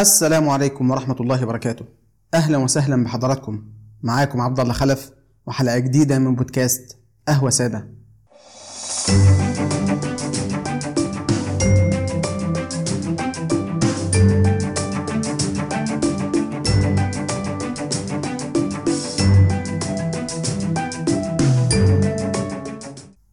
السلام 0.00 0.48
عليكم 0.48 0.90
ورحمة 0.90 1.16
الله 1.20 1.42
وبركاته. 1.44 1.84
أهلا 2.34 2.58
وسهلا 2.58 3.04
بحضراتكم. 3.04 3.62
معاكم 4.02 4.40
عبد 4.40 4.60
الله 4.60 4.72
خلف 4.72 5.10
وحلقة 5.46 5.78
جديدة 5.78 6.18
من 6.18 6.34
بودكاست 6.34 6.98
قهوة 7.28 7.50
سادة. 7.50 7.88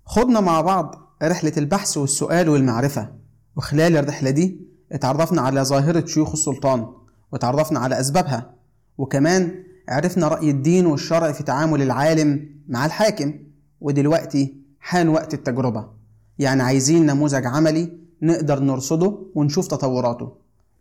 خضنا 0.05 0.39
مع 0.39 0.61
بعض 0.61 0.95
رحلة 1.23 1.53
البحث 1.57 1.97
والسؤال 1.97 2.49
والمعرفة. 2.49 3.09
وخلال 3.55 3.97
الرحلة 3.97 4.29
دي 4.29 4.74
اتعرفنا 4.91 5.41
على 5.41 5.61
ظاهرة 5.63 6.05
شيوخ 6.05 6.31
السلطان 6.31 6.87
وتعرفنا 7.31 7.79
على 7.79 7.99
أسبابها 7.99 8.53
وكمان 8.97 9.63
عرفنا 9.89 10.27
رأي 10.27 10.49
الدين 10.49 10.85
والشرع 10.85 11.31
في 11.31 11.43
تعامل 11.43 11.81
العالم 11.81 12.49
مع 12.67 12.85
الحاكم 12.85 13.33
ودلوقتي 13.81 14.57
حان 14.79 15.09
وقت 15.09 15.33
التجربة. 15.33 15.87
يعني 16.39 16.63
عايزين 16.63 17.05
نموذج 17.05 17.45
عملي 17.45 17.97
نقدر 18.21 18.59
نرصده 18.59 19.17
ونشوف 19.35 19.67
تطوراته. 19.67 20.31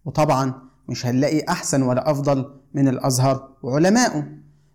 وطبعا 0.05 0.55
مش 0.89 1.07
هنلاقي 1.07 1.45
أحسن 1.49 1.83
ولا 1.83 2.11
أفضل 2.11 2.51
من 2.75 2.89
الأزهر 2.89 3.49
وعلمائه. 3.63 4.25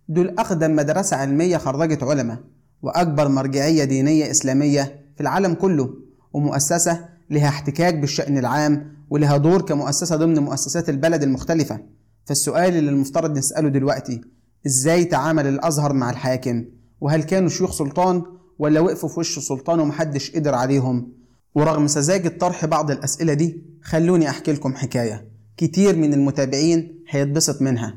دول 0.08 0.28
أقدم 0.38 0.76
مدرسة 0.76 1.16
علمية 1.16 1.56
خرجت 1.56 2.02
علماء 2.02 2.38
وأكبر 2.82 3.28
مرجعية 3.28 3.84
دينية 3.84 4.30
إسلامية 4.30 4.82
في 5.14 5.20
العالم 5.20 5.54
كله 5.54 5.94
ومؤسسة 6.32 7.08
لها 7.30 7.48
احتكاك 7.48 7.94
بالشأن 7.94 8.38
العام 8.38 8.96
ولها 9.10 9.36
دور 9.36 9.62
كمؤسسة 9.62 10.16
ضمن 10.16 10.38
مؤسسات 10.38 10.88
البلد 10.88 11.22
المختلفة. 11.22 11.80
فالسؤال 12.24 12.76
اللي 12.76 12.90
المفترض 12.90 13.38
نسأله 13.38 13.68
دلوقتي 13.68 14.20
إزاي 14.66 15.04
تعامل 15.04 15.46
الأزهر 15.46 15.92
مع 15.92 16.10
الحاكم؟ 16.10 16.64
وهل 17.00 17.22
كانوا 17.22 17.48
شيوخ 17.48 17.72
سلطان 17.72 18.22
ولا 18.58 18.80
وقفوا 18.80 19.08
في 19.08 19.20
وش 19.20 19.38
السلطان 19.38 19.80
ومحدش 19.80 20.30
قدر 20.30 20.54
عليهم؟ 20.54 21.12
ورغم 21.54 21.86
سذاجة 21.86 22.28
طرح 22.28 22.66
بعض 22.66 22.90
الأسئلة 22.90 23.34
دي 23.34 23.62
خلوني 23.82 24.28
أحكي 24.28 24.52
لكم 24.52 24.74
حكاية. 24.74 25.28
كتير 25.56 25.96
من 25.96 26.14
المتابعين 26.14 27.04
هيتبسط 27.08 27.62
منها. 27.62 27.94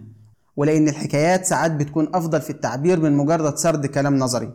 ولأن 0.55 0.87
الحكايات 0.87 1.45
ساعات 1.45 1.71
بتكون 1.71 2.07
أفضل 2.13 2.41
في 2.41 2.49
التعبير 2.49 2.99
من 2.99 3.17
مجرد 3.17 3.57
سرد 3.57 3.85
كلام 3.85 4.17
نظري. 4.17 4.53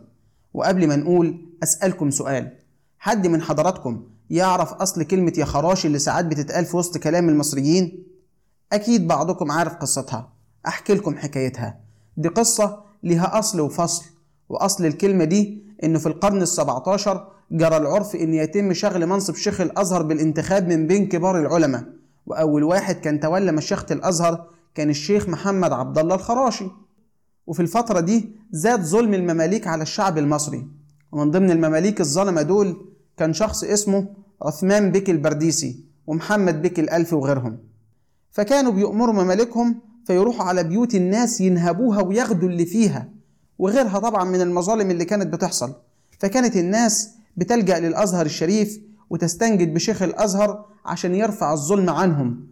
وقبل 0.53 0.87
ما 0.87 0.95
نقول 0.95 1.45
أسألكم 1.63 2.09
سؤال. 2.11 2.51
حد 2.97 3.27
من 3.27 3.41
حضراتكم 3.41 4.03
يعرف 4.29 4.73
أصل 4.73 5.03
كلمة 5.03 5.33
يا 5.37 5.45
خراشي 5.45 5.87
اللي 5.87 5.99
ساعات 5.99 6.25
بتتقال 6.25 6.65
في 6.65 6.77
وسط 6.77 6.97
كلام 6.97 7.29
المصريين؟ 7.29 8.03
أكيد 8.73 9.07
بعضكم 9.07 9.51
عارف 9.51 9.73
قصتها. 9.75 10.33
أحكي 10.67 10.93
لكم 10.93 11.15
حكايتها. 11.15 11.79
دي 12.17 12.27
قصة 12.27 12.83
لها 13.03 13.39
أصل 13.39 13.59
وفصل 13.61 14.05
وأصل 14.49 14.85
الكلمة 14.85 15.23
دي 15.23 15.63
إنه 15.83 15.99
في 15.99 16.05
القرن 16.05 16.41
السبعتاشر 16.41 17.27
جرى 17.51 17.77
العرف 17.77 18.15
إن 18.15 18.33
يتم 18.33 18.73
شغل 18.73 19.05
منصب 19.05 19.35
شيخ 19.35 19.61
الأزهر 19.61 20.03
بالانتخاب 20.03 20.67
من 20.67 20.87
بين 20.87 21.07
كبار 21.07 21.39
العلماء 21.39 21.83
وأول 22.25 22.63
واحد 22.63 22.95
كان 22.95 23.19
تولى 23.19 23.51
مشيخة 23.51 23.85
الأزهر 23.91 24.45
كان 24.75 24.89
الشيخ 24.89 25.29
محمد 25.29 25.71
عبد 25.73 25.97
الله 25.97 26.15
الخراشي. 26.15 26.67
وفي 27.47 27.59
الفترة 27.61 27.99
دي 27.99 28.35
زاد 28.51 28.83
ظلم 28.83 29.13
المماليك 29.13 29.67
على 29.67 29.83
الشعب 29.83 30.17
المصري 30.17 30.67
ومن 31.11 31.31
ضمن 31.31 31.51
المماليك 31.51 32.01
الظلمة 32.01 32.41
دول 32.41 32.85
كان 33.19 33.33
شخص 33.33 33.63
اسمه 33.63 34.07
عثمان 34.41 34.91
بك 34.91 35.09
البرديسي 35.09 35.79
ومحمد 36.07 36.61
بك 36.61 36.79
الألفي 36.79 37.15
وغيرهم. 37.15 37.57
فكانوا 38.31 38.71
بيأمروا 38.71 39.23
ممالكهم 39.23 39.79
فيروحوا 40.05 40.45
على 40.45 40.63
بيوت 40.63 40.95
الناس 40.95 41.41
ينهبوها 41.41 42.01
وياخدوا 42.01 42.49
اللي 42.49 42.65
فيها 42.65 43.09
وغيرها 43.59 43.99
طبعا 43.99 44.23
من 44.23 44.41
المظالم 44.41 44.91
اللي 44.91 45.05
كانت 45.05 45.33
بتحصل. 45.33 45.73
فكانت 46.19 46.57
الناس 46.57 47.09
بتلجأ 47.37 47.79
للأزهر 47.79 48.25
الشريف 48.25 48.79
وتستنجد 49.09 49.73
بشيخ 49.73 50.01
الأزهر 50.01 50.65
عشان 50.85 51.15
يرفع 51.15 51.53
الظلم 51.53 51.89
عنهم. 51.89 52.47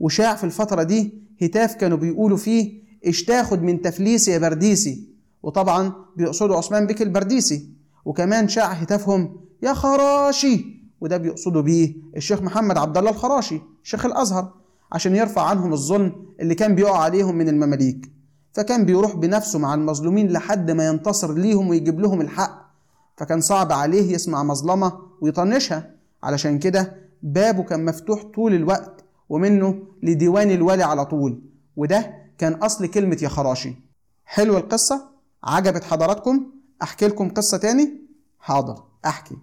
وشاع 0.00 0.34
في 0.34 0.44
الفترة 0.44 0.82
دي 0.82 1.14
هتاف 1.42 1.74
كانوا 1.74 1.96
بيقولوا 1.98 2.36
فيه 2.36 2.82
إيش 3.06 3.24
تاخد 3.24 3.62
من 3.62 3.82
تفليسي 3.82 4.30
يا 4.30 4.38
برديسي؟ 4.38 5.08
وطبعا 5.42 5.92
بيقصدوا 6.16 6.56
عثمان 6.56 6.86
بك 6.86 7.02
البرديسي. 7.02 7.68
وكمان 8.04 8.48
شاع 8.48 8.72
هتافهم 8.72 9.41
يا 9.62 9.74
خراشي! 9.74 10.82
وده 11.00 11.16
بيقصدوا 11.16 11.62
بيه 11.62 11.94
الشيخ 12.16 12.42
محمد 12.42 12.78
عبد 12.78 12.98
الله 12.98 13.10
الخراشي 13.10 13.60
شيخ 13.82 14.06
الأزهر 14.06 14.52
عشان 14.92 15.16
يرفع 15.16 15.42
عنهم 15.42 15.72
الظلم 15.72 16.26
اللي 16.40 16.54
كان 16.54 16.74
بيقع 16.74 16.98
عليهم 16.98 17.34
من 17.34 17.48
المماليك. 17.48 18.12
فكان 18.52 18.84
بيروح 18.84 19.16
بنفسه 19.16 19.58
مع 19.58 19.74
المظلومين 19.74 20.32
لحد 20.32 20.70
ما 20.70 20.86
ينتصر 20.86 21.32
ليهم 21.34 21.68
ويجيب 21.68 22.00
لهم 22.00 22.20
الحق. 22.20 22.72
فكان 23.16 23.40
صعب 23.40 23.72
عليه 23.72 24.12
يسمع 24.14 24.42
مظلمة 24.42 24.98
ويطنشها. 25.20 25.90
علشان 26.22 26.58
كده 26.58 26.96
بابه 27.22 27.62
كان 27.62 27.84
مفتوح 27.84 28.22
طول 28.22 28.54
الوقت 28.54 29.04
ومنه 29.28 29.82
لديوان 30.02 30.50
الولي 30.50 30.82
على 30.82 31.04
طول. 31.04 31.42
وده 31.76 32.14
كان 32.38 32.52
أصل 32.52 32.86
كلمة 32.86 33.18
يا 33.22 33.28
خراشي. 33.28 33.74
حلو 34.24 34.56
القصة؟ 34.56 35.08
عجبت 35.44 35.84
حضراتكم؟ 35.84 36.46
أحكي 36.82 37.06
لكم 37.06 37.28
قصة 37.28 37.56
تاني؟ 37.56 38.00
حاضر 38.38 38.82
أحكي. 39.06 39.36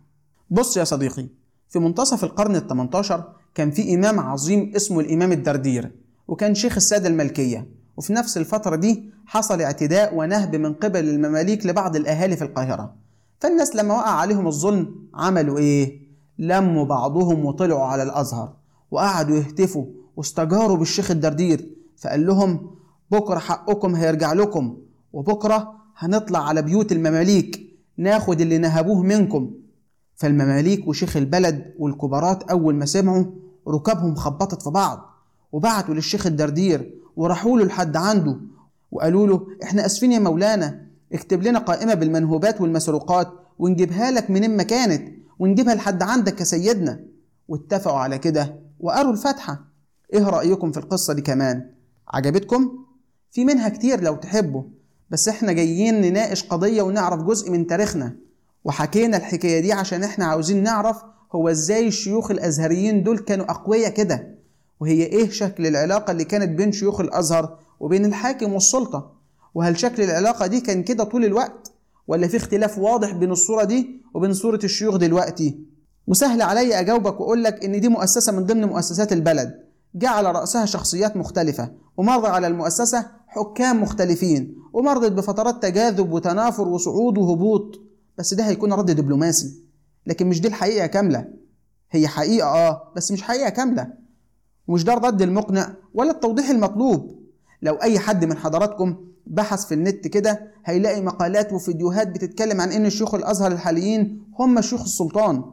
بص 0.51 0.77
يا 0.77 0.83
صديقي 0.83 1.27
في 1.69 1.79
منتصف 1.79 2.23
القرن 2.23 2.55
ال 2.55 2.67
18 2.67 3.23
كان 3.55 3.71
في 3.71 3.95
إمام 3.95 4.19
عظيم 4.19 4.71
اسمه 4.75 4.99
الإمام 4.99 5.31
الدردير 5.31 5.91
وكان 6.27 6.55
شيخ 6.55 6.75
السادة 6.75 7.07
الملكية 7.07 7.67
وفي 7.97 8.13
نفس 8.13 8.37
الفترة 8.37 8.75
دي 8.75 9.09
حصل 9.25 9.61
اعتداء 9.61 10.15
ونهب 10.15 10.55
من 10.55 10.73
قبل 10.73 11.09
المماليك 11.09 11.65
لبعض 11.65 11.95
الأهالي 11.95 12.35
في 12.35 12.41
القاهرة 12.43 12.95
فالناس 13.39 13.75
لما 13.75 13.93
وقع 13.93 14.09
عليهم 14.11 14.47
الظلم 14.47 14.95
عملوا 15.13 15.57
إيه؟ 15.57 16.01
لموا 16.39 16.85
بعضهم 16.85 17.45
وطلعوا 17.45 17.85
على 17.85 18.03
الأزهر 18.03 18.53
وقعدوا 18.91 19.37
يهتفوا 19.37 19.85
واستجاروا 20.17 20.77
بالشيخ 20.77 21.11
الدردير 21.11 21.69
فقال 21.97 22.25
لهم 22.25 22.71
بكرة 23.11 23.39
حقكم 23.39 23.95
هيرجع 23.95 24.33
لكم 24.33 24.77
وبكرة 25.13 25.73
هنطلع 25.97 26.47
على 26.47 26.61
بيوت 26.61 26.91
المماليك 26.91 27.69
ناخد 27.97 28.41
اللي 28.41 28.57
نهبوه 28.57 29.01
منكم 29.03 29.51
فالمماليك 30.19 30.87
وشيخ 30.87 31.17
البلد 31.17 31.73
والكبارات 31.77 32.43
أول 32.43 32.75
ما 32.75 32.85
سمعوا 32.85 33.25
ركابهم 33.67 34.15
خبطت 34.15 34.61
في 34.61 34.69
بعض 34.69 35.09
وبعتوا 35.51 35.93
للشيخ 35.93 36.27
الدردير 36.27 36.93
وراحوا 37.15 37.59
له 37.59 37.65
لحد 37.65 37.95
عنده 37.95 38.39
وقالوا 38.91 39.27
له 39.27 39.47
إحنا 39.63 39.85
آسفين 39.85 40.11
يا 40.11 40.19
مولانا 40.19 40.85
اكتب 41.13 41.43
لنا 41.43 41.59
قائمة 41.59 41.93
بالمنهوبات 41.93 42.61
والمسروقات 42.61 43.27
ونجيبها 43.59 44.11
لك 44.11 44.29
منين 44.31 44.57
ما 44.57 44.63
كانت 44.63 45.13
ونجيبها 45.39 45.75
لحد 45.75 46.03
عندك 46.03 46.39
يا 46.39 46.45
سيدنا 46.45 46.99
واتفقوا 47.47 47.97
على 47.97 48.17
كده 48.17 48.59
وقروا 48.79 49.11
الفاتحة. 49.11 49.65
إيه 50.13 50.23
رأيكم 50.23 50.71
في 50.71 50.77
القصة 50.77 51.13
دي 51.13 51.21
كمان؟ 51.21 51.69
عجبتكم؟ 52.07 52.85
في 53.31 53.45
منها 53.45 53.69
كتير 53.69 54.01
لو 54.01 54.15
تحبوا 54.15 54.63
بس 55.09 55.27
إحنا 55.27 55.51
جايين 55.51 56.01
نناقش 56.01 56.43
قضية 56.43 56.81
ونعرف 56.81 57.21
جزء 57.23 57.51
من 57.51 57.67
تاريخنا. 57.67 58.15
وحكينا 58.65 59.17
الحكاية 59.17 59.59
دي 59.59 59.73
عشان 59.73 60.03
إحنا 60.03 60.25
عاوزين 60.25 60.63
نعرف 60.63 60.97
هو 61.35 61.49
إزاي 61.49 61.87
الشيوخ 61.87 62.31
الأزهريين 62.31 63.03
دول 63.03 63.19
كانوا 63.19 63.51
أقوياء 63.51 63.89
كده. 63.91 64.35
وهي 64.79 65.03
إيه 65.03 65.29
شكل 65.29 65.67
العلاقة 65.67 66.11
اللي 66.11 66.23
كانت 66.23 66.57
بين 66.57 66.71
شيوخ 66.71 66.99
الأزهر 66.99 67.57
وبين 67.79 68.05
الحاكم 68.05 68.53
والسلطة؟ 68.53 69.11
وهل 69.55 69.79
شكل 69.79 70.03
العلاقة 70.03 70.47
دي 70.47 70.61
كان 70.61 70.83
كده 70.83 71.03
طول 71.03 71.25
الوقت؟ 71.25 71.71
ولا 72.07 72.27
في 72.27 72.37
اختلاف 72.37 72.77
واضح 72.77 73.11
بين 73.11 73.31
الصورة 73.31 73.63
دي 73.63 74.01
وبين 74.13 74.33
صورة 74.33 74.59
الشيوخ 74.63 74.95
دلوقتي؟ 74.95 75.59
وسهل 76.07 76.41
عليا 76.41 76.79
أجاوبك 76.79 77.19
وأقول 77.21 77.43
لك 77.43 77.65
إن 77.65 77.81
دي 77.81 77.89
مؤسسة 77.89 78.31
من 78.31 78.45
ضمن 78.45 78.65
مؤسسات 78.65 79.13
البلد. 79.13 79.59
جعل 79.95 80.25
رأسها 80.25 80.65
شخصيات 80.65 81.17
مختلفة 81.17 81.71
ومر 81.97 82.25
على 82.25 82.47
المؤسسة 82.47 83.05
حكام 83.27 83.81
مختلفين 83.83 84.55
ومرت 84.73 85.11
بفترات 85.11 85.63
تجاذب 85.63 86.11
وتنافر 86.11 86.67
وصعود 86.67 87.17
وهبوط. 87.17 87.88
بس 88.19 88.33
ده 88.33 88.47
هيكون 88.47 88.73
رد 88.73 88.91
دبلوماسي. 88.91 89.63
لكن 90.05 90.27
مش 90.27 90.41
دي 90.41 90.47
الحقيقة 90.47 90.87
كاملة. 90.87 91.27
هي 91.91 92.07
حقيقة 92.07 92.47
آه 92.47 92.91
بس 92.95 93.11
مش 93.11 93.21
حقيقة 93.21 93.49
كاملة. 93.49 93.93
ومش 94.67 94.83
ده 94.83 94.93
الرد 94.93 95.21
المقنع 95.21 95.73
ولا 95.93 96.11
التوضيح 96.11 96.49
المطلوب. 96.49 97.19
لو 97.61 97.73
أي 97.73 97.99
حد 97.99 98.25
من 98.25 98.37
حضراتكم 98.37 98.97
بحث 99.27 99.65
في 99.65 99.73
النت 99.73 100.07
كده 100.07 100.51
هيلاقي 100.65 101.01
مقالات 101.01 101.53
وفيديوهات 101.53 102.07
بتتكلم 102.07 102.61
عن 102.61 102.71
إن 102.71 102.89
شيوخ 102.89 103.15
الأزهر 103.15 103.51
الحاليين 103.51 104.23
هم 104.39 104.61
شيوخ 104.61 104.81
السلطان. 104.81 105.43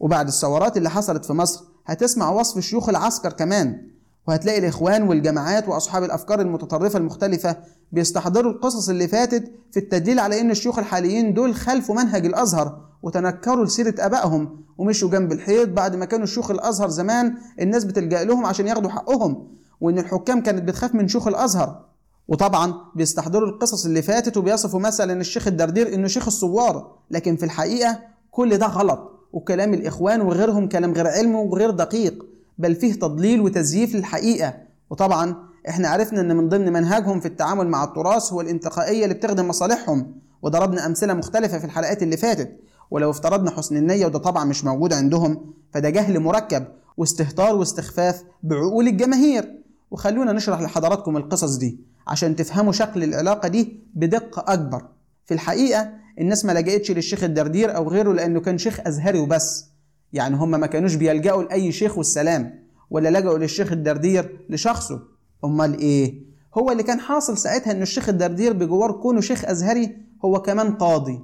وبعد 0.00 0.26
الثورات 0.26 0.76
اللي 0.76 0.90
حصلت 0.90 1.24
في 1.24 1.32
مصر 1.32 1.64
هتسمع 1.86 2.30
وصف 2.30 2.58
شيوخ 2.60 2.88
العسكر 2.88 3.32
كمان. 3.32 3.90
وهتلاقي 4.28 4.58
الإخوان 4.58 5.02
والجماعات 5.08 5.68
وأصحاب 5.68 6.04
الأفكار 6.04 6.40
المتطرفة 6.40 6.98
المختلفة 6.98 7.56
بيستحضروا 7.92 8.52
القصص 8.52 8.88
اللي 8.88 9.08
فاتت 9.08 9.52
في 9.72 9.78
التدليل 9.80 10.18
على 10.18 10.40
إن 10.40 10.50
الشيوخ 10.50 10.78
الحاليين 10.78 11.34
دول 11.34 11.54
خلفوا 11.54 11.94
منهج 11.94 12.26
الأزهر 12.26 12.86
وتنكروا 13.02 13.64
لسيرة 13.64 13.94
آبائهم 13.98 14.64
ومشوا 14.78 15.10
جنب 15.10 15.32
الحيط 15.32 15.68
بعد 15.68 15.96
ما 15.96 16.04
كانوا 16.04 16.26
شيوخ 16.26 16.50
الأزهر 16.50 16.88
زمان 16.88 17.34
الناس 17.60 17.84
بتلجأ 17.84 18.24
لهم 18.24 18.46
عشان 18.46 18.66
ياخدوا 18.66 18.90
حقهم 18.90 19.56
وإن 19.80 19.98
الحكام 19.98 20.42
كانت 20.42 20.62
بتخاف 20.62 20.94
من 20.94 21.08
شيوخ 21.08 21.26
الأزهر. 21.26 21.86
وطبعا 22.28 22.74
بيستحضروا 22.96 23.48
القصص 23.48 23.86
اللي 23.86 24.02
فاتت 24.02 24.36
وبيصفوا 24.36 24.80
مثلا 24.80 25.20
الشيخ 25.20 25.46
الدردير 25.46 25.94
إنه 25.94 26.08
شيخ 26.08 26.26
الثوار 26.26 26.96
لكن 27.10 27.36
في 27.36 27.44
الحقيقة 27.44 27.98
كل 28.30 28.58
ده 28.58 28.66
غلط 28.66 29.28
وكلام 29.32 29.74
الإخوان 29.74 30.20
وغيرهم 30.20 30.68
كلام 30.68 30.92
غير 30.92 31.06
علمي 31.06 31.34
وغير 31.34 31.70
دقيق. 31.70 32.26
بل 32.58 32.74
فيه 32.74 32.92
تضليل 32.94 33.40
وتزييف 33.40 33.94
للحقيقة. 33.94 34.54
وطبعا 34.90 35.36
إحنا 35.68 35.88
عرفنا 35.88 36.20
إن 36.20 36.36
من 36.36 36.48
ضمن 36.48 36.72
منهجهم 36.72 37.20
في 37.20 37.26
التعامل 37.28 37.68
مع 37.68 37.84
التراث 37.84 38.32
هو 38.32 38.40
الانتقائية 38.40 39.02
اللي 39.04 39.14
بتخدم 39.14 39.48
مصالحهم 39.48 40.14
وضربنا 40.42 40.86
أمثلة 40.86 41.14
مختلفة 41.14 41.58
في 41.58 41.64
الحلقات 41.64 42.02
اللي 42.02 42.16
فاتت. 42.16 42.56
ولو 42.90 43.10
افترضنا 43.10 43.50
حسن 43.50 43.76
النية 43.76 44.06
وده 44.06 44.18
طبعا 44.18 44.44
مش 44.44 44.64
موجود 44.64 44.92
عندهم 44.92 45.54
فده 45.72 45.90
جهل 45.90 46.20
مركب 46.20 46.64
واستهتار 46.96 47.54
واستخفاف 47.56 48.22
بعقول 48.42 48.88
الجماهير. 48.88 49.62
وخلونا 49.90 50.32
نشرح 50.32 50.60
لحضراتكم 50.60 51.16
القصص 51.16 51.56
دي 51.56 51.80
عشان 52.06 52.36
تفهموا 52.36 52.72
شكل 52.72 53.04
العلاقة 53.04 53.48
دي 53.48 53.80
بدقة 53.94 54.52
أكبر. 54.52 54.82
في 55.26 55.34
الحقيقة 55.34 55.90
الناس 56.20 56.44
ما 56.44 56.52
لجأتش 56.52 56.90
للشيخ 56.90 57.24
الدردير 57.24 57.76
أو 57.76 57.88
غيره 57.88 58.12
لأنه 58.12 58.40
كان 58.40 58.58
شيخ 58.58 58.80
أزهري 58.86 59.18
وبس. 59.18 59.64
يعني 60.12 60.36
هم 60.36 60.50
ما 60.50 60.66
كانوش 60.66 60.94
بيلجأوا 60.94 61.42
لأي 61.42 61.72
شيخ 61.72 61.98
والسلام 61.98 62.66
ولا 62.90 63.18
لجأوا 63.18 63.38
للشيخ 63.38 63.72
الدردير 63.72 64.40
لشخصه. 64.48 65.02
أمال 65.44 65.78
إيه؟ 65.78 66.26
هو 66.58 66.70
اللي 66.70 66.82
كان 66.82 67.00
حاصل 67.00 67.38
ساعتها 67.38 67.70
إن 67.70 67.82
الشيخ 67.82 68.08
الدردير 68.08 68.52
بجوار 68.52 68.92
كونه 68.92 69.20
شيخ 69.20 69.44
أزهري 69.44 69.96
هو 70.24 70.42
كمان 70.42 70.74
قاضي. 70.74 71.20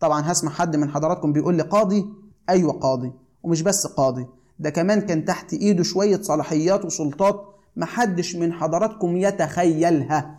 طبعا 0.00 0.32
هسمع 0.32 0.50
حد 0.50 0.76
من 0.76 0.90
حضراتكم 0.90 1.32
بيقول 1.32 1.54
لي 1.54 1.62
قاضي؟ 1.62 2.06
أيوة 2.48 2.72
قاضي 2.72 3.12
ومش 3.42 3.62
بس 3.62 3.86
قاضي 3.86 4.26
ده 4.58 4.70
كمان 4.70 5.00
كان 5.00 5.24
تحت 5.24 5.52
إيده 5.52 5.82
شوية 5.82 6.22
صلاحيات 6.22 6.84
وسلطات 6.84 7.44
محدش 7.76 8.36
من 8.36 8.52
حضراتكم 8.52 9.16
يتخيلها. 9.16 10.38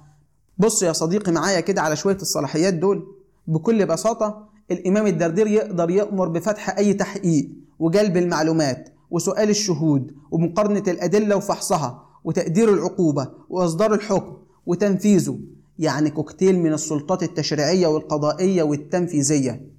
بص 0.58 0.84
يا 0.84 0.94
صديقي 0.94 1.32
معايا 1.32 1.60
كده 1.60 1.82
على 1.82 1.96
شوية 1.96 2.16
الصلاحيات 2.16 2.74
دول 2.74 3.08
بكل 3.48 3.86
بساطة 3.86 4.48
الإمام 4.72 5.08
الدردير 5.08 5.48
يقدر 5.48 5.90
يأمر 5.90 6.30
بفتح 6.30 6.78
أي 6.78 6.94
تحقيق. 6.94 7.50
وجلب 7.82 8.18
المعلومات 8.18 8.90
وسؤال 9.12 9.50
الشهود 9.50 10.12
ومقارنة 10.32 10.84
الأدلة 10.88 11.36
وفحصها 11.36 12.04
وتقدير 12.24 12.74
العقوبة 12.74 13.32
وإصدار 13.50 13.94
الحكم 13.94 14.38
وتنفيذه 14.66 15.40
يعني 15.80 16.10
كوكتيل 16.10 16.60
من 16.60 16.74
السلطات 16.74 17.24
التشريعية 17.24 17.88
والقضائية 17.88 18.64
والتنفيذية 18.64 19.72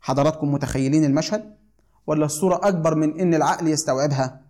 حضراتكم 0.00 0.52
متخيلين 0.52 1.04
المشهد؟ 1.04 1.54
ولا 2.06 2.24
الصورة 2.24 2.60
أكبر 2.62 2.94
من 2.94 3.20
إن 3.20 3.34
العقل 3.34 3.68
يستوعبها؟ 3.68 4.40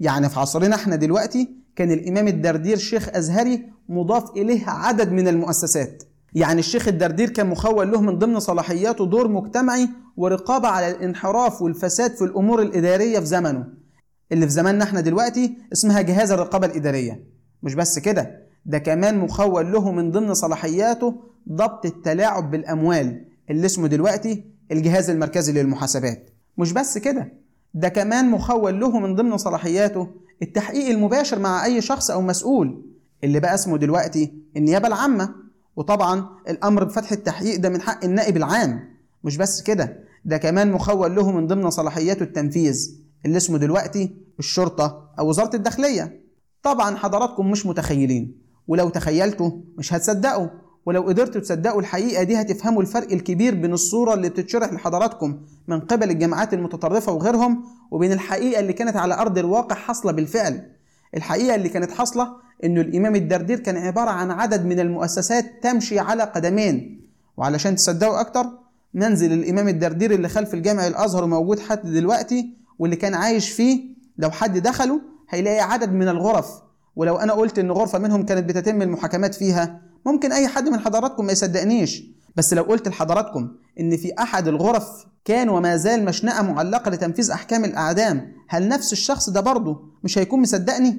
يعني 0.00 0.28
في 0.28 0.40
عصرنا 0.40 0.74
إحنا 0.74 0.96
دلوقتي 0.96 1.48
كان 1.76 1.92
الإمام 1.92 2.28
الدردير 2.28 2.76
شيخ 2.76 3.08
أزهري 3.08 3.72
مضاف 3.88 4.30
إليه 4.30 4.68
عدد 4.68 5.12
من 5.12 5.28
المؤسسات 5.28 6.02
يعني 6.34 6.60
الشيخ 6.60 6.88
الدردير 6.88 7.30
كان 7.30 7.46
مخول 7.46 7.92
له 7.92 8.00
من 8.00 8.18
ضمن 8.18 8.40
صلاحياته 8.40 9.06
دور 9.06 9.28
مجتمعي 9.28 9.88
ورقابة 10.16 10.68
على 10.68 10.90
الانحراف 10.90 11.62
والفساد 11.62 12.10
في 12.14 12.24
الأمور 12.24 12.62
الإدارية 12.62 13.18
في 13.18 13.26
زمنه. 13.26 13.66
اللي 14.32 14.46
في 14.46 14.52
زماننا 14.52 14.84
إحنا 14.84 15.00
دلوقتي 15.00 15.56
اسمها 15.72 16.00
جهاز 16.00 16.30
الرقابة 16.32 16.66
الإدارية. 16.66 17.24
مش 17.62 17.74
بس 17.74 17.98
كده 17.98 18.42
ده 18.66 18.78
كمان 18.78 19.18
مخول 19.18 19.72
له 19.72 19.92
من 19.92 20.10
ضمن 20.10 20.34
صلاحياته 20.34 21.14
ضبط 21.48 21.86
التلاعب 21.86 22.50
بالأموال 22.50 23.24
اللي 23.50 23.66
اسمه 23.66 23.86
دلوقتي 23.88 24.44
الجهاز 24.72 25.10
المركزي 25.10 25.52
للمحاسبات. 25.52 26.30
مش 26.58 26.72
بس 26.72 26.98
كده 26.98 27.32
ده 27.74 27.88
كمان 27.88 28.30
مخول 28.30 28.80
له 28.80 28.98
من 28.98 29.14
ضمن 29.14 29.36
صلاحياته 29.36 30.08
التحقيق 30.42 30.88
المباشر 30.88 31.38
مع 31.38 31.64
أي 31.64 31.80
شخص 31.80 32.10
أو 32.10 32.22
مسؤول 32.22 32.86
اللي 33.24 33.40
بقى 33.40 33.54
اسمه 33.54 33.78
دلوقتي 33.78 34.32
النيابة 34.56 34.88
العامة. 34.88 35.34
وطبعا 35.76 36.26
الأمر 36.48 36.84
بفتح 36.84 37.12
التحقيق 37.12 37.60
ده 37.60 37.68
من 37.68 37.80
حق 37.80 38.04
النائب 38.04 38.36
العام. 38.36 38.88
مش 39.24 39.36
بس 39.36 39.62
كده 39.62 39.98
ده 40.24 40.36
كمان 40.36 40.72
مخول 40.72 41.14
له 41.16 41.30
من 41.32 41.46
ضمن 41.46 41.70
صلاحياته 41.70 42.22
التنفيذ 42.22 42.96
اللي 43.26 43.36
اسمه 43.36 43.58
دلوقتي 43.58 44.16
الشرطة 44.38 45.10
أو 45.18 45.28
وزارة 45.28 45.56
الداخلية. 45.56 46.20
طبعا 46.62 46.96
حضراتكم 46.96 47.50
مش 47.50 47.66
متخيلين 47.66 48.42
ولو 48.68 48.88
تخيلتوا 48.88 49.50
مش 49.78 49.94
هتصدقوا 49.94 50.46
ولو 50.86 51.02
قدرتوا 51.02 51.40
تصدقوا 51.40 51.80
الحقيقة 51.80 52.22
دي 52.22 52.40
هتفهموا 52.40 52.82
الفرق 52.82 53.12
الكبير 53.12 53.54
بين 53.54 53.72
الصورة 53.72 54.14
اللي 54.14 54.28
بتتشرح 54.28 54.72
لحضراتكم 54.72 55.40
من 55.68 55.80
قبل 55.80 56.10
الجماعات 56.10 56.54
المتطرفة 56.54 57.12
وغيرهم 57.12 57.64
وبين 57.90 58.12
الحقيقة 58.12 58.60
اللي 58.60 58.72
كانت 58.72 58.96
على 58.96 59.14
أرض 59.14 59.38
الواقع 59.38 59.76
حاصلة 59.76 60.12
بالفعل. 60.12 60.70
الحقيقة 61.16 61.54
اللي 61.54 61.68
كانت 61.68 61.90
حاصلة 61.90 62.36
إنه 62.64 62.80
الإمام 62.80 63.14
الدردير 63.16 63.58
كان 63.58 63.76
عبارة 63.76 64.10
عن 64.10 64.30
عدد 64.30 64.66
من 64.66 64.80
المؤسسات 64.80 65.44
تمشي 65.62 65.98
على 65.98 66.22
قدمين. 66.22 67.00
وعلشان 67.36 67.76
تصدقوا 67.76 68.20
أكتر 68.20 68.46
منزل 68.94 69.32
الإمام 69.32 69.68
الدردير 69.68 70.10
اللي 70.10 70.28
خلف 70.28 70.54
الجامع 70.54 70.86
الأزهر 70.86 71.26
موجود 71.26 71.58
حتى 71.58 71.90
دلوقتي 71.90 72.56
واللي 72.78 72.96
كان 72.96 73.14
عايش 73.14 73.50
فيه 73.50 73.80
لو 74.18 74.30
حد 74.30 74.58
دخله 74.58 75.00
هيلاقي 75.30 75.60
عدد 75.60 75.92
من 75.92 76.08
الغرف. 76.08 76.46
ولو 76.96 77.16
أنا 77.16 77.32
قلت 77.32 77.58
إن 77.58 77.70
غرفة 77.70 77.98
منهم 77.98 78.22
كانت 78.22 78.48
بتتم 78.48 78.82
المحاكمات 78.82 79.34
فيها 79.34 79.80
ممكن 80.06 80.32
أي 80.32 80.48
حد 80.48 80.68
من 80.68 80.78
حضراتكم 80.78 81.24
ما 81.26 81.32
يصدقنيش. 81.32 82.11
بس 82.36 82.54
لو 82.54 82.62
قلت 82.62 82.88
لحضراتكم 82.88 83.48
إن 83.80 83.96
في 83.96 84.12
أحد 84.18 84.48
الغرف 84.48 85.06
كان 85.24 85.48
وما 85.48 85.76
زال 85.76 86.04
مشنقة 86.04 86.42
معلقة 86.42 86.90
لتنفيذ 86.90 87.30
أحكام 87.30 87.64
الأعدام 87.64 88.32
هل 88.48 88.68
نفس 88.68 88.92
الشخص 88.92 89.30
ده 89.30 89.40
برضه 89.40 89.82
مش 90.04 90.18
هيكون 90.18 90.40
مصدقني؟ 90.42 90.98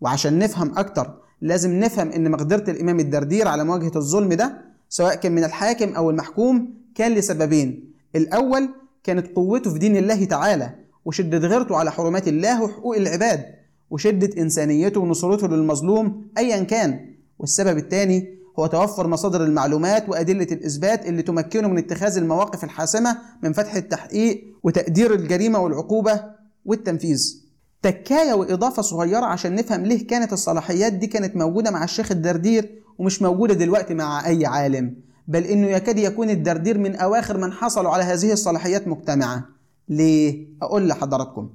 وعشان 0.00 0.38
نفهم 0.38 0.78
أكتر 0.78 1.20
لازم 1.40 1.72
نفهم 1.80 2.08
إن 2.12 2.30
مقدرة 2.30 2.70
الإمام 2.70 3.00
الدردير 3.00 3.48
على 3.48 3.64
مواجهة 3.64 3.92
الظلم 3.96 4.32
ده 4.32 4.58
سواء 4.88 5.14
كان 5.14 5.32
من 5.32 5.44
الحاكم 5.44 5.92
أو 5.94 6.10
المحكوم 6.10 6.74
كان 6.94 7.12
لسببين 7.12 7.92
الأول 8.16 8.68
كانت 9.04 9.26
قوته 9.36 9.72
في 9.72 9.78
دين 9.78 9.96
الله 9.96 10.24
تعالى 10.24 10.74
وشدة 11.04 11.38
غيرته 11.38 11.76
على 11.76 11.92
حرمات 11.92 12.28
الله 12.28 12.62
وحقوق 12.62 12.96
العباد 12.96 13.44
وشدة 13.90 14.42
إنسانيته 14.42 15.00
ونصرته 15.00 15.48
للمظلوم 15.48 16.28
أيا 16.38 16.62
كان 16.62 17.14
والسبب 17.38 17.78
الثاني 17.78 18.39
هو 18.58 18.66
توفر 18.66 19.06
مصادر 19.06 19.44
المعلومات 19.44 20.08
وأدلة 20.08 20.46
الإثبات 20.52 21.06
اللي 21.06 21.22
تمكنه 21.22 21.68
من 21.68 21.78
اتخاذ 21.78 22.16
المواقف 22.16 22.64
الحاسمة 22.64 23.18
من 23.42 23.52
فتح 23.52 23.74
التحقيق 23.74 24.44
وتقدير 24.62 25.14
الجريمة 25.14 25.58
والعقوبة 25.58 26.24
والتنفيذ. 26.64 27.40
تكاية 27.82 28.32
وإضافة 28.32 28.82
صغيرة 28.82 29.24
عشان 29.24 29.54
نفهم 29.54 29.82
ليه 29.86 30.06
كانت 30.06 30.32
الصلاحيات 30.32 30.92
دي 30.92 31.06
كانت 31.06 31.36
موجودة 31.36 31.70
مع 31.70 31.84
الشيخ 31.84 32.12
الدردير 32.12 32.82
ومش 32.98 33.22
موجودة 33.22 33.54
دلوقتي 33.54 33.94
مع 33.94 34.26
أي 34.26 34.46
عالم 34.46 34.96
بل 35.28 35.44
إنه 35.44 35.66
يكاد 35.66 35.98
يكون 35.98 36.30
الدردير 36.30 36.78
من 36.78 36.96
أواخر 36.96 37.36
من 37.36 37.52
حصلوا 37.52 37.90
على 37.90 38.04
هذه 38.04 38.32
الصلاحيات 38.32 38.88
مجتمعة. 38.88 39.44
ليه؟ 39.88 40.46
أقول 40.62 40.88
لحضراتكم 40.88 41.50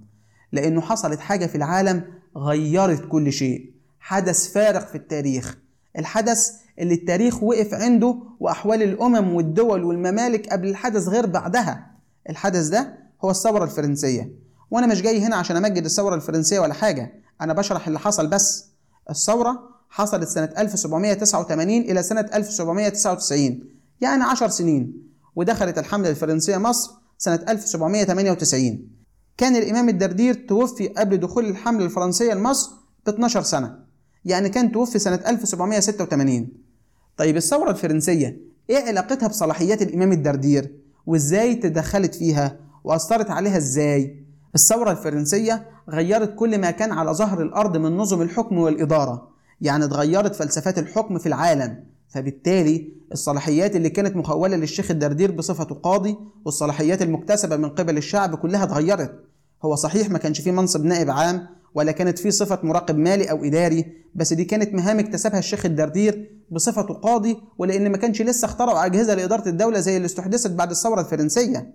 لأنه 0.52 0.82
حصلت 0.82 1.20
حاجة 1.20 1.46
في 1.46 1.56
العالم 1.56 2.04
غيرت 2.38 3.06
كل 3.10 3.32
شيء. 3.34 3.72
حدث 4.00 4.52
فارق 4.54 4.88
في 4.88 4.96
التاريخ. 4.96 5.58
الحدث 6.00 6.52
اللي 6.80 6.94
التاريخ 6.94 7.44
وقف 7.44 7.74
عنده 7.74 8.16
وأحوال 8.40 8.84
الأمم 8.84 9.34
والدول 9.34 9.84
والممالك 9.84 10.50
قبل 10.50 10.68
الحدث 10.68 11.08
غير 11.08 11.26
بعدها. 11.26 11.92
الحدث 12.30 12.68
ده 12.68 12.98
هو 13.24 13.30
الثورة 13.32 13.64
الفرنسية. 13.64 14.32
وأنا 14.72 14.88
مش 14.88 15.02
جاي 15.02 15.22
هنا 15.22 15.36
عشان 15.36 15.56
أمجد 15.56 15.86
الثورة 15.86 16.16
الفرنسية 16.16 16.60
ولا 16.60 16.74
حاجة. 16.74 17.14
أنا 17.42 17.54
بشرح 17.54 17.88
اللي 17.88 18.00
حصل 18.00 18.28
بس. 18.28 18.66
الثورة 19.10 19.60
حصلت 19.90 20.30
سنة 20.30 20.50
1789 20.58 21.70
إلى 21.82 22.04
سنة 22.04 22.30
1799 22.34 23.60
يعني 24.02 24.24
10 24.24 24.48
سنين. 24.48 24.94
ودخلت 25.36 25.78
الحملة 25.78 26.10
الفرنسية 26.10 26.58
مصر 26.58 26.92
سنة 27.18 27.40
1798 27.50 28.88
كان 29.38 29.56
الإمام 29.56 29.90
الدردير 29.90 30.34
توفي 30.34 30.88
قبل 30.88 31.18
دخول 31.18 31.46
الحملة 31.46 31.86
الفرنسية 31.86 32.34
لمصر 32.34 32.72
ب 33.06 33.10
12 33.10 33.42
سنة. 33.42 33.86
يعني 34.26 34.50
كان 34.50 34.72
توفي 34.72 35.00
سنة 35.00 35.20
1786 35.28 36.65
طيب 37.18 37.38
الثورة 37.38 37.70
الفرنسية 37.70 38.38
إيه 38.70 38.84
علاقتها 38.88 39.28
بصلاحيات 39.28 39.82
الإمام 39.82 40.12
الدردير؟ 40.12 40.76
وإزاي 41.06 41.56
تدخلت 41.56 42.16
فيها؟ 42.16 42.60
وأثرت 42.84 43.30
عليها 43.32 43.58
إزاي؟ 43.58 44.26
الثورة 44.56 44.92
الفرنسية 44.92 45.68
غيرت 45.90 46.36
كل 46.36 46.58
ما 46.58 46.72
كان 46.72 46.92
على 46.92 47.12
ظهر 47.12 47.42
الأرض 47.42 47.78
من 47.78 47.98
نظم 47.98 48.22
الحكم 48.22 48.58
والإدارة 48.58 49.28
يعني 49.62 49.86
اتغيرت 49.86 50.36
فلسفات 50.36 50.80
الحكم 50.80 51.18
في 51.18 51.26
العالم. 51.26 51.84
فبالتالي 52.10 52.94
الصلاحيات 53.12 53.76
اللي 53.76 53.90
كانت 53.90 54.16
مخولة 54.16 54.58
للشيخ 54.58 54.92
الدردير 54.92 55.32
بصفته 55.32 55.76
قاضي 55.76 56.18
والصلاحيات 56.46 57.02
المكتسبة 57.02 57.56
من 57.58 57.70
قبل 57.70 57.98
الشعب 57.98 58.36
كلها 58.36 58.64
اتغيرت. 58.64 59.20
هو 59.66 59.76
صحيح 59.76 60.10
ما 60.10 60.18
كانش 60.18 60.42
فيه 60.42 60.52
منصب 60.52 60.86
نائب 60.86 61.10
عام 61.10 61.48
ولا 61.76 61.92
كانت 61.92 62.20
فيه 62.20 62.30
صفة 62.30 62.60
مراقب 62.64 62.98
مالي 62.98 63.32
أو 63.32 63.44
إداري 63.44 63.86
بس 64.16 64.34
دي 64.34 64.46
كانت 64.46 64.74
مهام 64.74 65.00
اكتسبها 65.00 65.40
الشيخ 65.40 65.66
الدردير 65.66 66.32
بصفته 66.52 66.94
قاضي 66.94 67.38
ولأن 67.58 67.92
ما 67.92 67.98
كانش 67.98 68.22
لسه 68.22 68.46
اخترعوا 68.46 68.86
أجهزة 68.86 69.14
لإدارة 69.14 69.50
الدولة 69.50 69.80
زي 69.80 69.98
اللي 69.98 70.06
استحدثت 70.06 70.52
بعد 70.52 70.70
الثورة 70.72 71.02
الفرنسية. 71.02 71.74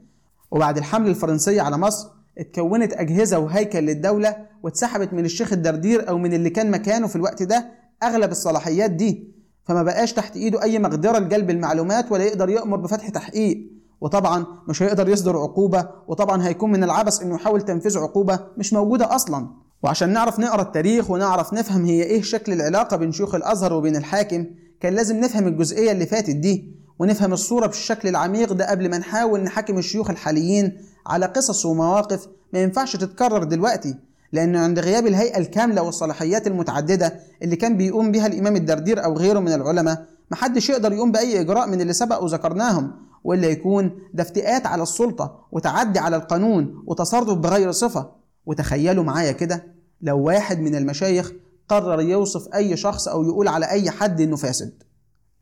وبعد 0.51 0.77
الحملة 0.79 1.11
الفرنسية 1.11 1.63
على 1.63 1.79
مصر 1.79 2.09
اتكونت 2.39 2.93
أجهزة 2.93 3.39
وهيكل 3.39 3.79
للدولة 3.79 4.37
واتسحبت 4.63 5.13
من 5.13 5.25
الشيخ 5.25 5.53
الدردير 5.53 6.09
أو 6.09 6.19
من 6.19 6.33
اللي 6.33 6.51
كان 6.51 6.71
مكانه 6.71 7.07
في 7.07 7.17
الوقت 7.17 7.43
ده 7.43 7.71
أغلب 8.03 8.31
الصلاحيات 8.31 8.91
دي. 8.91 9.31
فما 9.65 9.83
بقاش 9.83 10.13
تحت 10.13 10.37
إيده 10.37 10.63
أي 10.63 10.79
مقدرة 10.79 11.19
لجلب 11.19 11.51
المعلومات 11.51 12.13
ولا 12.13 12.25
يقدر 12.25 12.49
يأمر 12.49 12.77
بفتح 12.77 13.09
تحقيق. 13.09 13.71
وطبعا 14.01 14.47
مش 14.69 14.83
هيقدر 14.83 15.09
يصدر 15.09 15.37
عقوبة 15.39 15.89
وطبعا 16.09 16.47
هيكون 16.47 16.73
من 16.73 16.85
العبث 16.85 17.23
إنه 17.23 17.35
يحاول 17.35 17.63
تنفيذ 17.63 17.99
عقوبة 17.99 18.41
مش 18.59 18.73
موجودة 18.73 19.15
أصلا. 19.15 19.49
وعشان 19.83 20.13
نعرف 20.13 20.39
نقرأ 20.39 20.63
التاريخ 20.63 21.11
ونعرف 21.11 21.55
نفهم 21.55 21.85
هي 21.85 22.03
إيه 22.03 22.23
شكل 22.23 22.53
العلاقة 22.53 22.97
بين 22.97 23.13
شيوخ 23.13 23.35
الأزهر 23.35 23.73
وبين 23.73 23.97
الحاكم 23.97 24.47
كان 24.81 24.95
لازم 24.95 25.21
نفهم 25.21 25.47
الجزئية 25.47 25.93
اللي 25.93 26.07
فاتت 26.07 26.37
دي 26.37 26.73
ونفهم 26.99 27.33
الصورة 27.33 27.67
بالشكل 27.67 28.09
العميق 28.09 28.53
ده 28.53 28.71
قبل 28.71 28.91
ما 28.91 28.99
نحاول 28.99 29.41
نحاكم 29.41 29.79
الشيوخ 29.79 30.11
الحاليين 30.11 30.73
على 31.07 31.27
قصص 31.27 31.67
ومواقف 31.67 32.27
ما 32.53 32.59
ينفعش 32.63 32.97
تتكرر 32.97 33.45
دلوقتي 33.45 33.95
لأن 34.33 34.57
عند 34.57 34.79
غياب 34.79 35.07
الهيئة 35.07 35.39
الكاملة 35.39 35.83
والصلاحيات 35.83 36.47
المتعددة 36.47 37.15
اللي 37.43 37.57
كان 37.57 37.77
بيقوم 37.77 38.13
بها 38.13 38.27
الإمام 38.27 38.57
الدردير 38.57 39.05
أو 39.05 39.17
غيره 39.17 39.39
من 39.39 39.53
العلماء 39.53 40.07
محدش 40.31 40.71
يقدر 40.71 40.93
يقوم 40.93 41.13
بأي 41.13 41.41
إجراء 41.41 41.69
من 41.69 41.81
اللي 41.81 41.93
سبق 41.93 42.23
وذكرناهم 42.23 42.93
وإلا 43.25 43.47
يكون 43.49 43.91
ده 44.15 44.23
افتئات 44.23 44.67
على 44.67 44.83
السلطة 44.83 45.39
وتعدي 45.53 45.99
على 45.99 46.17
القانون 46.17 46.85
وتصرف 46.87 47.39
بغير 47.39 47.71
صفة. 47.73 48.20
وتخيلوا 48.47 49.05
معايا 49.05 49.33
كده 49.33 49.67
لو 50.03 50.19
واحد 50.19 50.59
من 50.61 50.75
المشايخ 50.75 51.33
قرر 51.69 52.01
يوصف 52.01 52.55
أي 52.55 52.77
شخص 52.77 53.09
أو 53.09 53.23
يقول 53.25 53.49
على 53.49 53.67
أي 53.71 53.91
حد 53.91 54.21
إنه 54.21 54.37
فاسد 54.37 54.83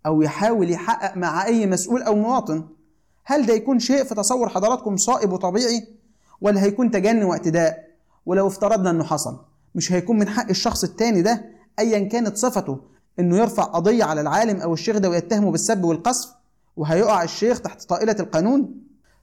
أو 0.07 0.23
يحاول 0.23 0.71
يحقق 0.71 1.17
مع 1.17 1.47
أي 1.47 1.67
مسؤول 1.67 2.03
أو 2.03 2.15
مواطن 2.17 2.69
هل 3.25 3.47
ده 3.47 3.55
يكون 3.55 3.79
شيء 3.79 4.05
في 4.05 4.15
تصور 4.15 4.49
حضراتكم 4.49 4.97
صائب 4.97 5.33
وطبيعي؟ 5.33 5.87
ولا 6.41 6.63
هيكون 6.63 6.91
تجني 6.91 7.25
واعتداء؟ 7.25 7.89
ولو 8.27 8.47
افترضنا 8.47 8.91
إنه 8.91 9.05
حصل 9.05 9.41
مش 9.75 9.93
هيكون 9.93 10.19
من 10.19 10.29
حق 10.29 10.49
الشخص 10.49 10.85
التاني 10.85 11.23
ده 11.23 11.45
ايا 11.79 12.09
كانت 12.09 12.37
صفته 12.37 12.81
إنه 13.19 13.37
يرفع 13.39 13.63
قضية 13.63 14.05
على 14.05 14.21
العالم 14.21 14.61
أو 14.61 14.75
الشيخ 14.75 14.99
ده 14.99 15.11
ويتهمه 15.11 15.51
بالسب 15.51 15.85
والقذف 15.85 16.29
وهيقع 16.77 17.23
الشيخ 17.23 17.61
تحت 17.61 17.83
طائلة 17.83 18.17
القانون؟ 18.21 18.75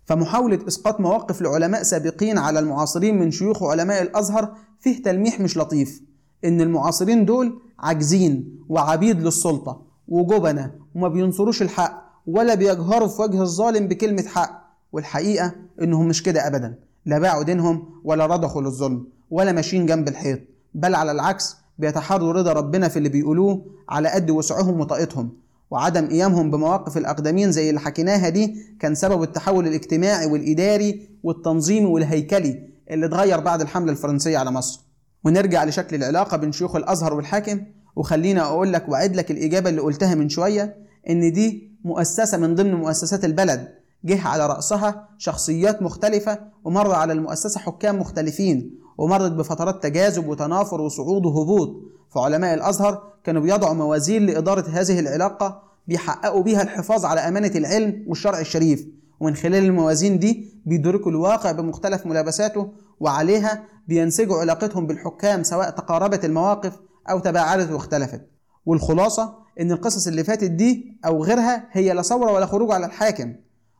فمحاولة 0.06 0.60
إسقاط 0.68 1.00
مواقف 1.00 1.42
لعلماء 1.42 1.84
سابقين 1.84 2.38
على 2.38 2.60
المعاصرين 2.60 3.20
من 3.20 3.32
شيوخ 3.32 3.64
علماء 3.64 4.02
الأزهر 4.02 4.54
فيه 4.80 5.04
تلميح 5.04 5.40
مش 5.40 5.58
لطيف 5.58 6.02
إن 6.46 6.62
المعاصرين 6.62 7.26
دول 7.26 7.60
عاجزين 7.80 8.60
وعبيد 8.70 9.22
للسلطة 9.22 9.82
وجبنة 10.08 10.72
وما 10.96 11.08
بينصروش 11.08 11.62
الحق 11.62 12.06
ولا 12.28 12.56
بيجهروا 12.56 13.08
في 13.08 13.22
وجه 13.22 13.42
الظالم 13.42 13.88
بكلمة 13.88 14.24
حق 14.28 14.66
والحقيقة 14.92 15.52
إنهم 15.82 16.08
مش 16.08 16.24
كده 16.24 16.48
أبدا 16.48 16.80
لا 17.06 17.20
باعوا 17.20 17.44
دينهم 17.44 17.90
ولا 18.04 18.26
رضخوا 18.26 18.62
للظلم 18.62 19.08
ولا 19.32 19.52
ماشيين 19.52 19.86
جنب 19.86 20.08
الحيط 20.08 20.40
بل 20.74 20.96
على 20.96 21.12
العكس 21.12 21.56
بيتحروا 21.80 22.34
رضا 22.34 22.54
ربنا 22.54 22.88
في 22.88 22.98
اللي 22.98 23.10
بيقولوه 23.10 23.66
على 23.90 24.10
قد 24.10 24.30
وسعهم 24.32 24.80
وطاقتهم. 24.80 25.30
وعدم 25.72 26.08
قيامهم 26.08 26.52
بمواقف 26.52 26.98
الأقدمين 26.98 27.52
زي 27.52 27.70
اللي 27.70 27.80
حكيناها 27.80 28.30
دي 28.30 28.56
كان 28.80 28.96
سبب 28.96 29.24
التحول 29.24 29.68
الاجتماعي 29.68 30.26
والإداري 30.26 31.10
والتنظيمي 31.24 31.86
والهيكلي 31.86 32.70
اللي 32.92 33.06
اتغير 33.06 33.40
بعد 33.40 33.62
الحملة 33.62 33.92
الفرنسية 33.92 34.38
على 34.38 34.52
مصر. 34.52 34.82
ونرجع 35.24 35.64
لشكل 35.64 35.96
العلاقة 35.96 36.38
بين 36.38 36.52
شيوخ 36.52 36.76
الأزهر 36.76 37.14
والحاكم. 37.14 37.62
وخلينا 37.96 38.42
أقول 38.42 38.74
لك 38.74 38.90
وأعد 38.90 39.16
لك 39.16 39.32
الإجابة 39.32 39.70
اللي 39.70 39.82
قلتها 39.82 40.16
من 40.16 40.30
شوية 40.30 40.76
إن 41.10 41.32
دي 41.32 41.72
مؤسسة 41.84 42.38
من 42.38 42.56
ضمن 42.56 42.76
مؤسسات 42.76 43.26
البلد. 43.26 43.68
جه 44.06 44.28
على 44.28 44.48
رأسها 44.48 45.10
شخصيات 45.18 45.82
مختلفة 45.82 46.40
ومر 46.64 46.92
على 46.92 47.14
المؤسسة 47.14 47.60
حكام 47.60 48.00
مختلفين. 48.00 48.80
ومرت 48.98 49.32
بفترات 49.32 49.84
تجاذب 49.84 50.28
وتنافر 50.28 50.82
وصعود 50.82 51.26
وهبوط. 51.26 51.76
فعلماء 52.10 52.54
الأزهر 52.54 53.04
كانوا 53.24 53.42
بيضعوا 53.42 53.74
موازين 53.74 54.26
لإدارة 54.26 54.66
هذه 54.70 55.00
العلاقة 55.00 55.64
بيحققوا 55.88 56.44
بيها 56.44 56.62
الحفاظ 56.62 57.06
على 57.06 57.20
أمانة 57.20 57.52
العلم 57.56 58.06
والشرع 58.08 58.40
الشريف. 58.40 58.88
ومن 59.20 59.36
خلال 59.36 59.64
الموازين 59.66 60.20
دي 60.20 60.62
بيدركوا 60.66 61.12
الواقع 61.12 61.52
بمختلف 61.52 62.06
ملابساته 62.06 62.72
وعليها 63.00 63.64
بينسجوا 63.88 64.38
علاقتهم 64.38 64.88
بالحكام 64.88 65.44
سواء 65.44 65.70
تقاربت 65.70 66.26
المواقف 66.26 66.74
أو 67.10 67.20
تباعدت 67.20 67.72
واختلفت. 67.72 68.22
والخلاصة 68.66 69.36
إن 69.60 69.72
القصص 69.72 70.08
اللي 70.08 70.24
فاتت 70.24 70.52
دي 70.52 70.98
أو 71.06 71.24
غيرها 71.24 71.70
هي 71.72 71.94
لا 71.94 72.02
ثورة 72.02 72.32
ولا 72.32 72.46
خروج 72.46 72.72
على 72.72 72.86
الحاكم. 72.86 73.34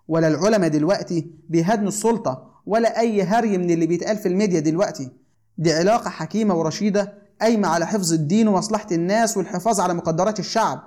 ولا 0.08 0.28
العلماء 0.28 0.70
دلوقتي 0.70 1.32
بيهدنوا 1.50 1.88
السلطة 1.88 2.55
ولا 2.66 3.00
أي 3.00 3.24
هري 3.24 3.58
من 3.58 3.72
اللي 3.72 3.86
بيتقال 3.88 4.18
في 4.18 4.28
الميديا 4.28 4.60
دلوقتي. 4.60 5.12
دي 5.58 5.74
علاقة 5.74 6.10
حكيمة 6.10 6.56
ورشيدة 6.56 7.14
قايمة 7.42 7.68
على 7.68 7.88
حفظ 7.88 8.14
الدين 8.14 8.48
ومصلحة 8.48 8.88
الناس 8.92 9.38
والحفاظ 9.38 9.80
على 9.80 9.94
مقدرات 9.94 10.40
الشعب. 10.40 10.84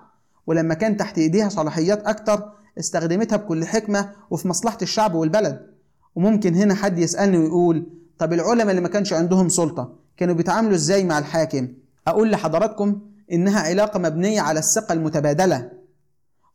ولما 0.47 0.75
كان 0.75 0.97
تحت 0.97 1.19
إيديها 1.19 1.49
صلاحيات 1.49 2.07
أكتر 2.07 2.53
استخدمتها 2.79 3.37
بكل 3.37 3.65
حكمة 3.65 4.11
وفي 4.31 4.49
مصلحة 4.49 4.79
الشعب 4.83 5.15
والبلد. 5.15 5.67
وممكن 6.15 6.55
هنا 6.55 6.75
حد 6.75 6.99
يسألني 6.99 7.39
ويقول 7.39 7.87
طب 8.19 8.33
العلماء 8.33 8.71
اللي 8.71 8.81
ما 8.81 8.89
كانش 8.89 9.13
عندهم 9.13 9.49
سلطة 9.49 9.93
كانوا 10.17 10.35
بيتعاملوا 10.35 10.75
إزاي 10.75 11.05
مع 11.05 11.19
الحاكم؟ 11.19 11.69
أقول 12.09 12.31
لحضراتكم 12.31 13.01
إنها 13.33 13.61
علاقة 13.61 13.99
مبنية 13.99 14.41
على 14.41 14.59
الثقة 14.59 14.93
المتبادلة 14.93 15.71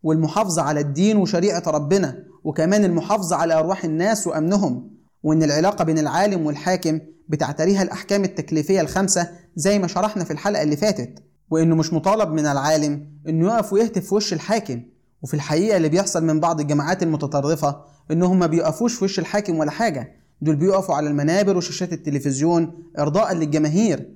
والمحافظة 0.03 0.61
على 0.61 0.79
الدين 0.79 1.17
وشريعة 1.17 1.63
ربنا 1.67 2.23
وكمان 2.43 2.85
المحافظة 2.85 3.35
على 3.35 3.53
أرواح 3.53 3.83
الناس 3.85 4.27
وأمنهم. 4.27 4.92
وإن 5.23 5.43
العلاقة 5.43 5.83
بين 5.83 5.99
العالم 5.99 6.45
والحاكم 6.45 6.99
بتعتريها 7.29 7.83
الأحكام 7.83 8.23
التكليفية 8.23 8.81
الخمسة 8.81 9.29
زي 9.55 9.79
ما 9.79 9.87
شرحنا 9.87 10.23
في 10.23 10.31
الحلقة 10.31 10.63
اللي 10.63 10.77
فاتت 10.77 11.23
وإنه 11.49 11.75
مش 11.75 11.93
مطالب 11.93 12.29
من 12.29 12.45
العالم 12.45 13.07
إنه 13.27 13.45
يقف 13.53 13.73
ويهتف 13.73 14.07
في 14.07 14.15
وش 14.15 14.33
الحاكم. 14.33 14.81
وفي 15.21 15.33
الحقيقة 15.33 15.77
اللي 15.77 15.89
بيحصل 15.89 16.23
من 16.25 16.39
بعض 16.39 16.59
الجماعات 16.59 17.03
المتطرفة 17.03 17.81
إنهم 18.11 18.39
ما 18.39 18.45
بيقفوش 18.47 18.93
في 18.93 19.03
وش 19.05 19.19
الحاكم 19.19 19.57
ولا 19.57 19.71
حاجة. 19.71 20.11
دول 20.41 20.55
بيقفوا 20.55 20.95
على 20.95 21.07
المنابر 21.09 21.57
وشاشات 21.57 21.93
التلفزيون 21.93 22.71
إرضاء 22.99 23.33
للجماهير. 23.33 24.09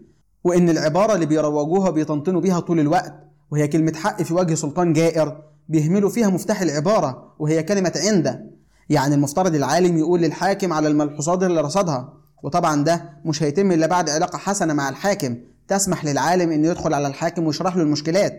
وإن 0.44 0.70
العبارة 0.70 1.14
اللي 1.16 1.26
بيروجوها 1.26 1.90
بيطنطنوا 1.90 2.42
بيها 2.42 2.60
طول 2.60 2.80
الوقت. 2.80 3.14
وهي 3.52 3.68
كلمة 3.68 3.94
حق 3.96 4.22
في 4.22 4.34
وجه 4.34 4.54
سلطان 4.54 4.94
جائر 4.94 5.44
بيهملوا 5.70 6.10
فيها 6.10 6.30
مفتاح 6.30 6.62
العبارة 6.62 7.36
وهي 7.40 7.64
كلمة 7.64 7.94
عند 7.96 8.52
يعني 8.90 9.16
المفترض 9.16 9.56
العالم 9.56 9.98
يقول 9.98 10.22
للحاكم 10.22 10.74
على 10.74 10.88
الملحوظات 10.88 11.44
اللي 11.44 11.62
رصدها. 11.62 12.14
وطبعا 12.44 12.84
ده 12.84 13.10
مش 13.26 13.44
هيتم 13.44 13.72
إلا 13.72 13.88
بعد 13.88 14.10
علاقة 14.10 14.38
حسنة 14.38 14.74
مع 14.74 14.90
الحاكم. 14.90 15.38
تسمح 15.68 16.06
للعالم 16.06 16.52
إنه 16.52 16.68
يدخل 16.68 16.94
على 16.94 17.08
الحاكم 17.08 17.48
ويشرح 17.48 17.76
له 17.76 17.84
المشكلات. 17.84 18.34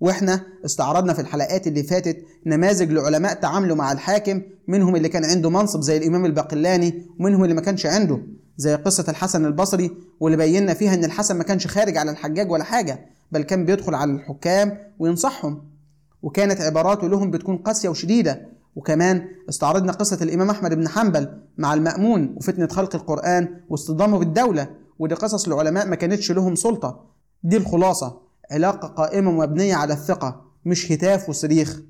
وإحنا 0.00 0.40
استعرضنا 0.64 1.12
في 1.12 1.20
الحلقات 1.20 1.66
اللي 1.66 1.82
فاتت 1.82 2.16
نماذج 2.46 2.90
لعلماء 2.92 3.34
تعاملوا 3.34 3.76
مع 3.76 3.92
الحاكم. 3.92 4.42
منهم 4.68 4.96
اللي 4.96 5.08
كان 5.08 5.24
عنده 5.24 5.50
منصب 5.50 5.80
زي 5.80 5.96
الإمام 5.96 6.24
الباقلاني 6.26 7.06
ومنهم 7.20 7.42
اللي 7.44 7.54
ما 7.54 7.60
كانش 7.60 7.86
عنده 7.86 8.20
زي 8.56 8.74
قصة 8.74 9.04
الحسن 9.08 9.46
البصري 9.46 9.90
واللي 10.20 10.36
بينا 10.36 10.74
فيها 10.74 10.94
إن 10.94 11.04
الحسن 11.04 11.36
ما 11.36 11.44
كانش 11.44 11.66
خارج 11.66 11.96
على 11.96 12.10
الحجاج 12.10 12.50
ولا 12.50 12.64
حاجة 12.64 13.06
بل 13.32 13.42
كان 13.42 13.64
بيدخل 13.64 13.94
على 13.94 14.12
الحكام 14.12 14.78
وينصحهم. 14.98 15.62
وكانت 16.22 16.60
عباراته 16.60 17.08
لهم 17.08 17.30
بتكون 17.30 17.56
قاسية 17.56 17.88
وشديدة. 17.88 18.48
وكمان 18.76 19.28
استعرضنا 19.48 19.92
قصة 19.92 20.18
الإمام 20.22 20.50
أحمد 20.50 20.74
بن 20.74 20.88
حنبل 20.88 21.28
مع 21.58 21.74
المأمون 21.74 22.34
وفتنة 22.36 22.68
خلق 22.68 22.94
القرآن 22.96 23.60
واصطدامه 23.68 24.18
بالدولة 24.18 24.70
ودي 24.98 25.14
قصص 25.14 25.46
العلماء 25.46 25.86
ما 25.86 25.96
كانتش 25.96 26.32
لهم 26.32 26.54
سلطة. 26.54 27.04
دي 27.42 27.56
الخلاصة 27.56 28.20
علاقة 28.50 28.88
قائمة 28.88 29.30
مبنية 29.30 29.74
على 29.74 29.94
الثقة 29.94 30.42
مش 30.64 30.92
هتاف 30.92 31.28
وصريخ. 31.28 31.80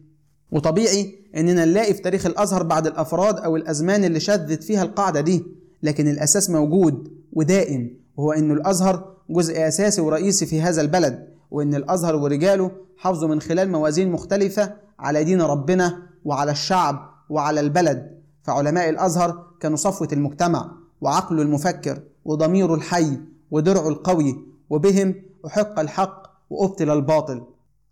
وطبيعي 0.52 1.14
إننا 1.36 1.64
نلاقي 1.64 1.94
في 1.94 2.02
تاريخ 2.02 2.26
الأزهر 2.26 2.62
بعض 2.62 2.86
الأفراد 2.86 3.38
أو 3.38 3.56
الأزمان 3.56 4.04
اللي 4.04 4.20
شذت 4.20 4.62
فيها 4.62 4.82
القاعدة 4.82 5.20
دي 5.20 5.44
لكن 5.82 6.08
الأساس 6.08 6.50
موجود 6.50 7.08
ودائم 7.32 7.90
وهو 8.16 8.32
إن 8.32 8.50
الأزهر 8.50 9.14
جزء 9.30 9.68
أساسي 9.68 10.00
ورئيسي 10.00 10.46
في 10.46 10.62
هذا 10.62 10.80
البلد 10.80 11.28
وإن 11.50 11.74
الأزهر 11.74 12.16
ورجاله 12.16 12.70
حافظوا 12.96 13.28
من 13.28 13.40
خلال 13.40 13.70
موازين 13.70 14.10
مختلفة 14.12 14.72
على 14.98 15.24
دين 15.24 15.42
ربنا 15.42 16.02
وعلى 16.24 16.50
الشعب 16.50 17.10
وعلى 17.30 17.60
البلد. 17.60 18.20
فعلماء 18.42 18.88
الأزهر 18.88 19.46
كانوا 19.60 19.76
صفوة 19.76 20.08
المجتمع 20.12 20.70
وعقله 21.00 21.42
المفكر 21.42 22.02
وضميره 22.24 22.74
الحي 22.74 23.18
ودرعه 23.50 23.88
القوي 23.88 24.46
وبهم 24.70 25.14
أحق 25.46 25.80
الحق 25.80 26.22
وأبطل 26.50 26.90
الباطل. 26.90 27.42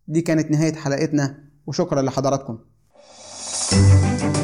دي 0.08 0.20
كانت 0.20 0.50
نهاية 0.50 0.74
حلقتنا 0.74 1.38
وشكرا 1.66 2.02
لحضراتكم. 2.02 2.58
thank 3.70 4.22
you 4.22 4.37